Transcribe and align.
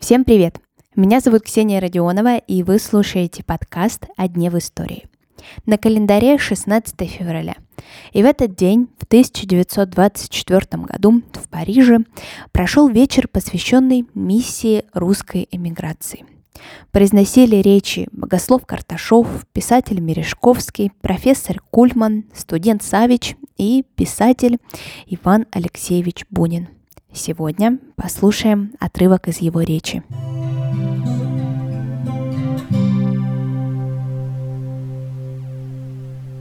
Всем 0.00 0.24
привет! 0.24 0.58
Меня 0.96 1.20
зовут 1.20 1.42
Ксения 1.44 1.80
Родионова, 1.80 2.38
и 2.38 2.64
вы 2.64 2.80
слушаете 2.80 3.44
подкаст 3.44 4.06
«О 4.16 4.26
дне 4.26 4.50
в 4.50 4.58
истории». 4.58 5.06
На 5.66 5.78
календаре 5.78 6.36
16 6.36 7.08
февраля. 7.08 7.54
И 8.12 8.24
в 8.24 8.26
этот 8.26 8.56
день, 8.56 8.88
в 8.98 9.04
1924 9.04 10.82
году, 10.82 11.22
в 11.32 11.48
Париже, 11.48 11.98
прошел 12.50 12.88
вечер, 12.88 13.28
посвященный 13.28 14.06
миссии 14.14 14.84
русской 14.92 15.46
эмиграции– 15.52 16.24
Произносили 16.92 17.56
речи 17.56 18.08
богослов 18.12 18.66
Карташов, 18.66 19.46
писатель 19.52 20.00
Мережковский, 20.00 20.92
профессор 21.00 21.60
Кульман, 21.70 22.24
студент 22.34 22.82
Савич 22.82 23.36
и 23.56 23.84
писатель 23.94 24.58
Иван 25.06 25.46
Алексеевич 25.50 26.24
Бунин. 26.30 26.68
Сегодня 27.12 27.78
послушаем 27.96 28.72
отрывок 28.78 29.28
из 29.28 29.38
его 29.38 29.62
речи. 29.62 30.02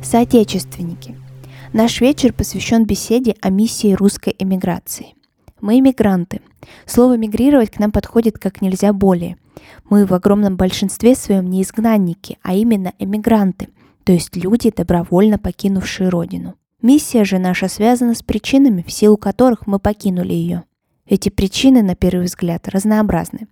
Соотечественники. 0.03 1.17
Наш 1.73 1.99
вечер 1.99 2.31
посвящен 2.31 2.85
беседе 2.85 3.35
о 3.41 3.49
миссии 3.49 3.93
русской 3.93 4.33
эмиграции. 4.39 5.15
Мы 5.59 5.79
иммигранты. 5.79 6.41
Слово 6.85 7.17
«мигрировать» 7.17 7.71
к 7.71 7.79
нам 7.79 7.91
подходит 7.91 8.37
как 8.37 8.61
нельзя 8.61 8.93
более– 8.93 9.37
мы 9.89 10.05
в 10.05 10.13
огромном 10.13 10.57
большинстве 10.57 11.15
своем 11.15 11.49
не 11.49 11.63
изгнанники, 11.63 12.37
а 12.43 12.55
именно 12.55 12.93
эмигранты, 12.99 13.69
то 14.03 14.11
есть 14.11 14.35
люди, 14.35 14.71
добровольно 14.75 15.37
покинувшие 15.37 16.09
родину. 16.09 16.55
Миссия 16.81 17.23
же 17.23 17.39
наша 17.39 17.67
связана 17.67 18.13
с 18.13 18.23
причинами, 18.23 18.83
в 18.85 18.91
силу 18.91 19.17
которых 19.17 19.67
мы 19.67 19.79
покинули 19.79 20.33
ее. 20.33 20.63
Эти 21.05 21.29
причины, 21.29 21.81
на 21.81 21.95
первый 21.95 22.25
взгляд, 22.25 22.67
разнообразны, 22.67 23.47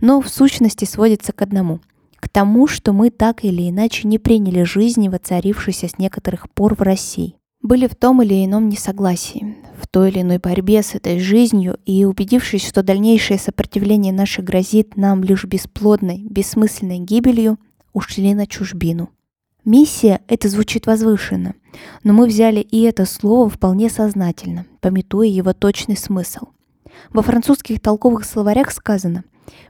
но 0.00 0.20
в 0.20 0.28
сущности 0.28 0.84
сводятся 0.84 1.32
к 1.32 1.42
одному– 1.42 1.80
к 2.20 2.28
тому, 2.28 2.66
что 2.66 2.92
мы 2.92 3.10
так 3.10 3.44
или 3.44 3.68
иначе 3.68 4.06
не 4.06 4.18
приняли 4.18 4.62
жизни, 4.62 5.08
воцарившейся 5.08 5.88
с 5.88 5.98
некоторых 5.98 6.50
пор 6.50 6.74
в 6.74 6.82
России. 6.82 7.34
Были 7.62 7.86
в 7.86 7.96
том 7.96 8.22
или 8.22 8.44
ином 8.44 8.68
несогласии, 8.68 9.56
той 9.90 10.10
или 10.10 10.20
иной 10.22 10.38
борьбе 10.38 10.82
с 10.82 10.94
этой 10.94 11.18
жизнью 11.18 11.78
и 11.84 12.04
убедившись, 12.04 12.66
что 12.66 12.82
дальнейшее 12.82 13.38
сопротивление 13.38 14.12
наше 14.12 14.42
грозит 14.42 14.96
нам 14.96 15.22
лишь 15.24 15.44
бесплодной, 15.44 16.24
бессмысленной 16.28 16.98
гибелью, 16.98 17.58
ушли 17.92 18.34
на 18.34 18.46
чужбину. 18.46 19.10
Миссия— 19.64 20.20
это 20.28 20.48
звучит 20.48 20.86
возвышенно, 20.86 21.54
но 22.02 22.12
мы 22.12 22.26
взяли 22.26 22.60
и 22.60 22.82
это 22.82 23.04
слово 23.04 23.50
вполне 23.50 23.90
сознательно, 23.90 24.66
пометуя 24.80 25.28
его 25.28 25.52
точный 25.52 25.96
смысл. 25.96 26.46
Во 27.12 27.22
французских 27.22 27.80
толковых 27.80 28.24
словарях 28.24 28.70
сказано 28.70 29.24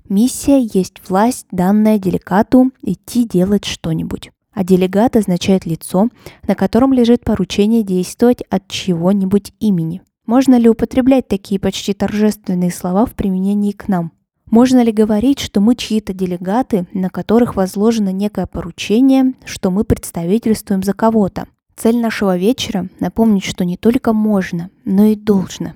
«Миссия 0.09 0.61
есть 0.61 1.01
власть, 1.09 1.47
данная 1.51 1.99
деликату, 1.99 2.71
идти 2.83 3.27
делать 3.27 3.65
что-нибудь» 3.65 4.31
а 4.53 4.65
делегат 4.65 5.17
означает 5.17 5.65
лицо, 5.65 6.09
на 6.47 6.55
котором 6.55 6.93
лежит 6.93 7.25
поручение 7.25 7.83
действовать 7.83 8.43
от 8.51 8.69
чего-нибудь 8.69 9.53
имени. 9.61 10.03
Можно 10.31 10.61
ли 10.61 10.69
употреблять 10.69 11.27
такие 11.27 11.59
почти 11.59 11.93
торжественные 11.93 12.71
слова 12.71 13.05
в 13.05 13.15
применении 13.15 13.73
к 13.73 13.89
нам? 13.89 14.13
Можно 14.49 14.81
ли 14.85 14.93
говорить, 14.93 15.41
что 15.41 15.61
мы 15.61 15.75
чьи-то 15.75 16.13
делегаты, 16.13 16.87
на 16.95 17.11
которых 17.11 17.57
возложено 17.57 18.13
некое 18.13 18.47
поручение, 18.47 19.35
что 19.45 19.73
мы 19.73 19.83
представительствуем 19.83 20.85
за 20.85 20.93
кого-то? 20.93 21.49
Цель 21.75 21.99
нашего 21.99 22.37
вечера– 22.37 22.89
напомнить, 23.01 23.43
что 23.43 23.65
не 23.65 23.77
только 23.77 24.13
можно, 24.13 24.71
но 24.85 25.07
и 25.07 25.17
должно 25.17 25.73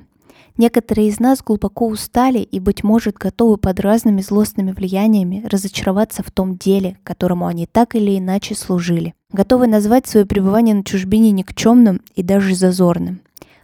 Некоторые 0.56 1.08
из 1.08 1.18
нас 1.18 1.42
глубоко 1.42 1.88
устали 1.88 2.38
и, 2.38 2.60
быть 2.60 2.84
может, 2.84 3.16
готовы 3.16 3.56
под 3.56 3.80
разными 3.80 4.20
злостными 4.20 4.70
влияниями 4.70 5.44
разочароваться 5.50 6.22
в 6.22 6.30
том 6.30 6.56
деле, 6.56 6.96
которому 7.02 7.46
они 7.46 7.66
так 7.66 7.96
или 7.96 8.16
иначе 8.16 8.54
служили. 8.54 9.14
Готовы 9.32 9.66
назвать 9.66 10.06
свое 10.06 10.26
пребывание 10.26 10.76
на 10.76 10.84
чужбине 10.84 11.32
никчемным 11.32 12.02
и 12.14 12.22
даже 12.22 12.54
зазорным. 12.54 13.20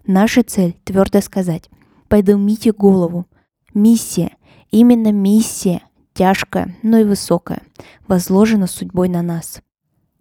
Наша 0.06 0.42
цель– 0.42 0.76
твердо 0.84 1.20
сказать 1.20 1.70
«поднимите 2.08 2.72
голову». 2.72 3.26
Миссия, 3.74 4.36
именно 4.70 5.12
миссия, 5.12 5.82
тяжкая, 6.12 6.76
но 6.82 6.98
и 6.98 7.04
высокая, 7.04 7.62
возложена 8.08 8.66
судьбой 8.66 9.08
на 9.08 9.22
нас. 9.22 9.62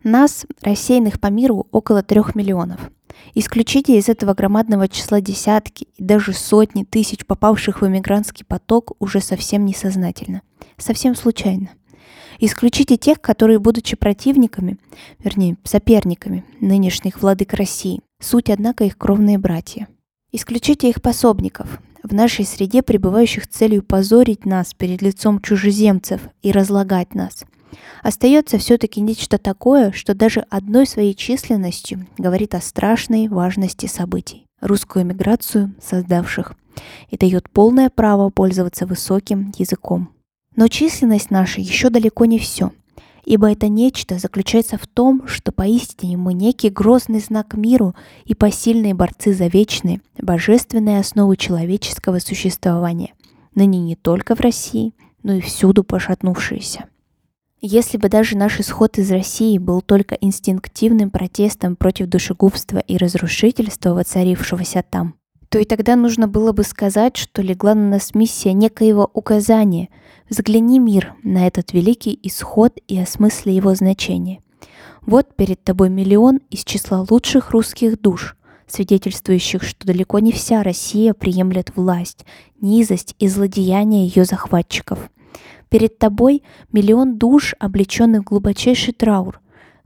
Нас, 0.03 0.45
рассеянных 0.61 1.19
по 1.19 1.27
миру, 1.27 1.67
около 1.71 2.03
трех 2.03 2.35
миллионов– 2.35 2.91
Исключите 3.33 3.97
из 3.97 4.09
этого 4.09 4.33
громадного 4.33 4.87
числа 4.87 5.21
десятки 5.21 5.87
и 5.97 6.03
даже 6.03 6.33
сотни 6.33 6.83
тысяч 6.83 7.25
попавших 7.25 7.81
в 7.81 7.87
эмигрантский 7.87 8.45
поток 8.45 8.93
уже 8.99 9.21
совсем 9.21 9.65
несознательно, 9.65 10.41
совсем 10.77 11.15
случайно. 11.15 11.69
Исключите 12.39 12.97
тех, 12.97 13.19
которые, 13.19 13.59
будучи 13.59 13.95
противниками, 13.97 14.77
вернее, 15.19 15.57
соперниками 15.63 16.45
нынешних 16.61 17.21
владык 17.21 17.53
России, 17.53 18.01
суть, 18.19 18.49
однако, 18.49 18.83
их 18.83 18.97
кровные 18.97 19.37
братья. 19.37 19.87
Исключите 20.31 20.89
их 20.89 21.01
пособников, 21.01 21.79
в 22.03 22.13
нашей 22.13 22.45
среде 22.45 22.81
пребывающих 22.81 23.47
целью 23.47 23.83
позорить 23.83 24.45
нас 24.45 24.73
перед 24.73 25.01
лицом 25.01 25.41
чужеземцев 25.41 26.21
и 26.41 26.51
разлагать 26.51 27.15
нас– 27.15 27.43
остается 28.03 28.57
все-таки 28.57 29.01
нечто 29.01 29.37
такое, 29.37 29.91
что 29.91 30.13
даже 30.13 30.45
одной 30.49 30.87
своей 30.87 31.13
численностью 31.13 32.07
говорит 32.17 32.55
о 32.55 32.61
страшной 32.61 33.27
важности 33.27 33.85
событий, 33.85 34.45
русскую 34.61 35.03
эмиграцию 35.03 35.73
создавших, 35.81 36.53
и 37.09 37.17
дает 37.17 37.49
полное 37.49 37.89
право 37.89 38.29
пользоваться 38.29 38.85
высоким 38.85 39.51
языком. 39.57 40.09
Но 40.55 40.67
численность 40.67 41.31
наша 41.31 41.61
еще 41.61 41.89
далеко 41.89 42.25
не 42.25 42.39
все, 42.39 42.71
ибо 43.25 43.51
это 43.51 43.67
нечто 43.67 44.17
заключается 44.17 44.77
в 44.77 44.87
том, 44.87 45.27
что 45.27 45.51
поистине 45.51 46.17
мы 46.17 46.33
некий 46.33 46.69
грозный 46.69 47.19
знак 47.19 47.53
миру 47.53 47.95
и 48.25 48.35
посильные 48.35 48.93
борцы 48.93 49.33
за 49.33 49.47
вечные, 49.47 50.01
божественные 50.17 50.99
основы 50.99 51.37
человеческого 51.37 52.19
существования, 52.19 53.13
ныне 53.55 53.79
не 53.79 53.95
только 53.95 54.35
в 54.35 54.41
России, 54.41 54.93
но 55.23 55.33
и 55.33 55.41
всюду 55.41 55.83
пошатнувшиеся. 55.83 56.85
Если 57.61 57.97
бы 57.97 58.07
даже 58.07 58.37
наш 58.37 58.59
исход 58.61 58.97
из 58.97 59.11
России 59.11 59.57
был 59.57 59.81
только 59.81 60.15
инстинктивным 60.15 61.09
протестом 61.09 61.75
против 61.75 62.07
душегубства 62.07 62.77
и 62.79 62.95
разрушительства, 62.95 63.93
воцарившегося 63.93 64.83
там, 64.89 65.15
то 65.49 65.59
и 65.59 65.65
тогда 65.65 65.95
нужно 65.95 66.27
было 66.27 66.51
бы 66.51 66.63
сказать, 66.63 67.17
что 67.17 67.41
легла 67.41 67.75
на 67.75 67.89
нас 67.89 68.13
миссия 68.13 68.53
некоего 68.53 69.09
указания. 69.13 69.89
Взгляни, 70.29 70.79
мир, 70.79 71.15
на 71.23 71.47
этот 71.47 71.73
великий 71.73 72.17
исход 72.23 72.77
и 72.87 72.99
осмысли 72.99 73.51
его 73.51 73.73
значение. 73.73 74.41
Вот 75.01 75.35
перед 75.35 75.63
тобой 75.63 75.89
миллион 75.89 76.39
из 76.49 76.63
числа 76.63 77.05
лучших 77.09 77.51
русских 77.51 77.99
душ, 77.99 78.35
свидетельствующих, 78.67 79.63
что 79.63 79.87
далеко 79.87 80.19
не 80.19 80.31
вся 80.31 80.61
Россия 80.61 81.13
приемлет 81.13 81.75
власть, 81.75 82.25
низость 82.61 83.15
и 83.17 83.27
злодеяния 83.27 84.05
ее 84.05 84.25
захватчиков– 84.25 85.09
Перед 85.69 85.99
тобой 85.99 86.43
миллион 86.71 87.17
душ, 87.19 87.53
облеченных 87.59 88.21
в 88.21 88.25
глубочайший 88.25 88.93
траур. 88.93 89.39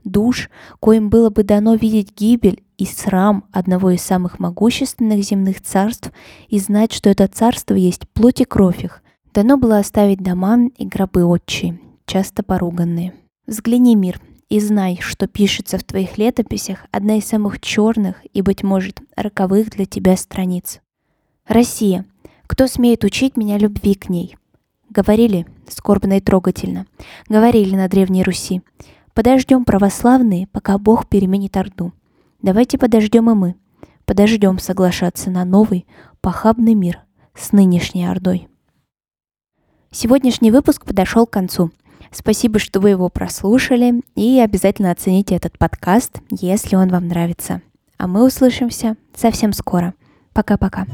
Душ, 0.04 0.50
коим 0.80 1.08
было 1.08 1.30
бы 1.30 1.42
дано 1.42 1.74
видеть 1.74 2.14
гибель 2.16 2.62
и 2.76 2.84
срам 2.84 3.44
одного 3.52 3.90
из 3.90 4.02
самых 4.02 4.38
могущественных 4.38 5.24
земных 5.24 5.62
царств 5.62 6.12
и 6.48 6.58
знать, 6.58 6.92
что 6.92 7.10
это 7.10 7.26
царство 7.26 7.74
есть 7.74 8.08
плоть 8.10 8.40
и 8.40 8.44
кровь 8.44 8.84
их. 8.84 9.02
Дано 9.32 9.56
было 9.56 9.78
оставить 9.78 10.22
дома 10.22 10.58
и 10.76 10.86
гробы 10.86 11.24
отчи, 11.24 11.80
часто 12.06 12.42
поруганные. 12.42 13.14
Взгляни, 13.46 13.96
мир, 13.96 14.20
и 14.48 14.60
знай, 14.60 14.98
что 15.00 15.26
пишется 15.26 15.78
в 15.78 15.84
твоих 15.84 16.18
летописях 16.18 16.86
одна 16.92 17.16
из 17.16 17.24
самых 17.24 17.60
черных 17.60 18.16
и, 18.32 18.42
быть 18.42 18.62
может, 18.62 19.00
роковых 19.16 19.70
для 19.70 19.86
тебя 19.86 20.16
страниц. 20.16 20.80
Россия. 21.46 22.04
Кто 22.46 22.66
смеет 22.66 23.04
учить 23.04 23.36
меня 23.36 23.58
любви 23.58 23.94
к 23.94 24.08
ней? 24.08 24.36
Говорили 24.90 25.46
скорбно 25.68 26.18
и 26.18 26.20
трогательно. 26.20 26.86
Говорили 27.28 27.74
на 27.74 27.88
Древней 27.88 28.22
Руси. 28.22 28.62
Подождем, 29.14 29.64
православные, 29.64 30.48
пока 30.48 30.76
Бог 30.76 31.08
переменит 31.08 31.56
Орду. 31.56 31.92
Давайте 32.42 32.78
подождем 32.78 33.30
и 33.30 33.34
мы. 33.34 33.54
Подождем 34.04 34.58
соглашаться 34.58 35.30
на 35.30 35.44
новый, 35.44 35.86
похабный 36.20 36.74
мир 36.74 36.98
с 37.32 37.52
нынешней 37.52 38.06
Ордой. 38.06 38.48
Сегодняшний 39.92 40.50
выпуск 40.50 40.84
подошел 40.84 41.26
к 41.26 41.30
концу. 41.30 41.70
Спасибо, 42.10 42.58
что 42.58 42.80
вы 42.80 42.90
его 42.90 43.08
прослушали, 43.08 44.02
и 44.16 44.40
обязательно 44.40 44.90
оцените 44.90 45.36
этот 45.36 45.58
подкаст, 45.58 46.20
если 46.30 46.74
он 46.74 46.88
вам 46.88 47.06
нравится. 47.06 47.62
А 47.96 48.08
мы 48.08 48.26
услышимся 48.26 48.96
совсем 49.14 49.52
скоро. 49.52 49.94
Пока-пока. 50.32 50.86